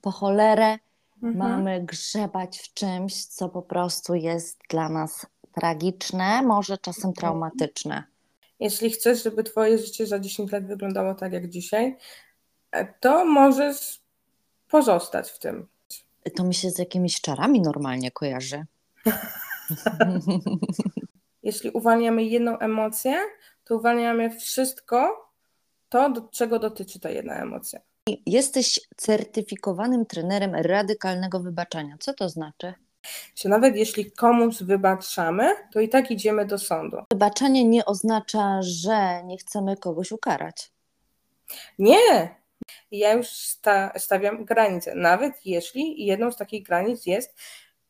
[0.00, 0.78] po cholerę
[1.22, 1.36] Mhm.
[1.36, 8.04] mamy grzebać w czymś, co po prostu jest dla nas tragiczne, może czasem traumatyczne.
[8.60, 11.96] Jeśli chcesz, żeby twoje życie za 10 lat wyglądało tak jak dzisiaj,
[12.70, 14.00] e, to możesz
[14.68, 15.68] pozostać w tym.
[16.36, 18.66] To mi się z jakimiś czarami normalnie kojarzy.
[21.42, 23.18] Jeśli uwalniamy jedną emocję,
[23.64, 25.30] to uwalniamy wszystko
[25.88, 27.80] to, do czego dotyczy ta jedna emocja.
[28.26, 31.96] Jesteś certyfikowanym trenerem radykalnego wybaczania.
[32.00, 32.74] Co to znaczy?
[33.36, 36.96] Że nawet jeśli komuś wybaczamy, to i tak idziemy do sądu.
[37.10, 40.72] Wybaczanie nie oznacza, że nie chcemy kogoś ukarać.
[41.78, 42.40] Nie!
[42.90, 47.36] Ja już sta stawiam granice, nawet jeśli jedną z takich granic jest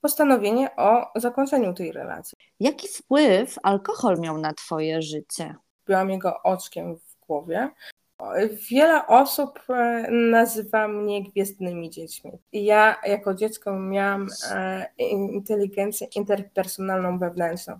[0.00, 2.38] postanowienie o zakończeniu tej relacji.
[2.60, 5.54] Jaki wpływ alkohol miał na Twoje życie?
[5.86, 7.70] Byłam jego oczkiem w głowie.
[8.70, 12.32] Wiele osób e, nazywa mnie gwiezdnymi dziećmi.
[12.52, 17.78] Ja jako dziecko miałam e, inteligencję interpersonalną wewnętrzną.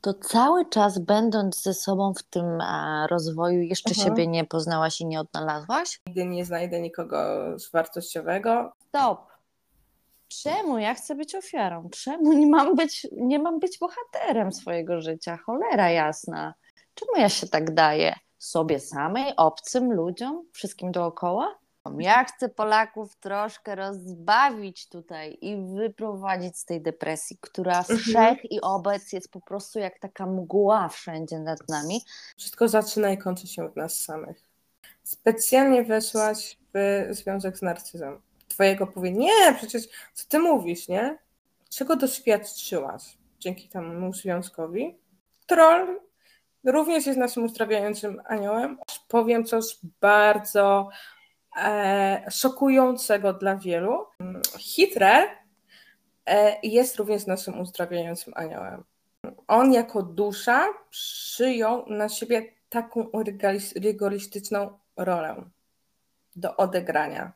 [0.00, 4.08] To cały czas będąc ze sobą w tym e, rozwoju, jeszcze Mhm.
[4.08, 6.00] siebie nie poznałaś i nie odnalazłaś?
[6.06, 7.18] Nigdy nie znajdę nikogo
[7.72, 8.72] wartościowego.
[8.88, 9.20] Stop.
[10.42, 11.88] Czemu ja chcę być ofiarą?
[11.90, 15.38] Czemu nie mam być, nie mam być bohaterem swojego życia?
[15.46, 16.54] Cholera jasna.
[16.94, 18.14] Czemu ja się tak daję?
[18.40, 21.58] Sobie samej, obcym ludziom, wszystkim dookoła?
[21.98, 29.12] Ja chcę Polaków troszkę rozbawić tutaj i wyprowadzić z tej depresji, która wszech i obec
[29.12, 32.00] jest po prostu jak taka mgła wszędzie nad nami.
[32.38, 34.42] Wszystko zaczyna i kończy się od nas samych.
[35.02, 38.20] Specjalnie weszłaś w związek z narcyzem.
[38.48, 39.82] Twojego powie, nie, przecież
[40.14, 41.18] co ty mówisz, nie?
[41.70, 44.98] Czego doświadczyłaś dzięki temu związkowi?
[45.46, 46.09] Troll
[46.64, 48.78] również jest naszym uzdrawiającym aniołem.
[49.08, 49.64] Powiem coś
[50.00, 50.88] bardzo
[51.56, 54.06] e, szokującego dla wielu.
[54.58, 55.28] Hitler
[56.26, 58.84] e, jest również naszym uzdrawiającym aniołem.
[59.48, 63.10] On jako dusza przyjął na siebie taką
[63.76, 65.44] rygorystyczną rolę
[66.36, 67.32] do odegrania.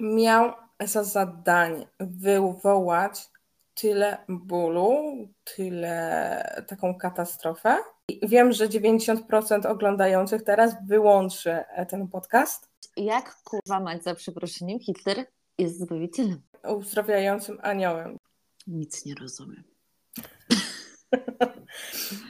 [0.00, 3.28] Miał za zadanie wywołać
[3.76, 7.78] tyle bólu, tyle taką katastrofę.
[8.08, 12.68] I wiem, że 90% oglądających teraz wyłączy e, ten podcast.
[12.96, 15.26] Jak kurwa mać za przeproszeniem, Hitler
[15.58, 16.42] jest zbawicielem.
[16.68, 18.16] Uzdrawiającym aniołem.
[18.66, 19.64] Nic nie rozumiem.